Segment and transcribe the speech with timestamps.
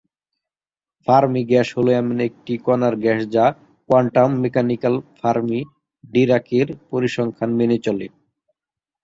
[1.07, 3.45] Fermi gas হলো এমন একটি কণার গ্যাস যা
[3.89, 8.07] কোয়ান্টাম মেকানিকাল ফার্মি-ডািরাকের পরিসংখ্যান মেনে চলে।